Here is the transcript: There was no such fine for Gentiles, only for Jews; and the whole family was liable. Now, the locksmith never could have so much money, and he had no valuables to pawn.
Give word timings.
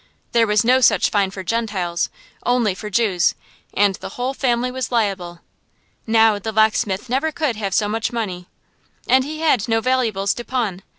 There 0.31 0.47
was 0.47 0.65
no 0.65 0.81
such 0.81 1.11
fine 1.11 1.29
for 1.29 1.43
Gentiles, 1.43 2.09
only 2.43 2.73
for 2.73 2.89
Jews; 2.89 3.35
and 3.71 3.93
the 3.97 4.17
whole 4.17 4.33
family 4.33 4.71
was 4.71 4.91
liable. 4.91 5.41
Now, 6.07 6.39
the 6.39 6.51
locksmith 6.51 7.07
never 7.07 7.31
could 7.31 7.55
have 7.57 7.75
so 7.75 7.87
much 7.87 8.11
money, 8.11 8.47
and 9.07 9.23
he 9.23 9.41
had 9.41 9.67
no 9.69 9.79
valuables 9.79 10.33
to 10.33 10.43
pawn. 10.43 10.81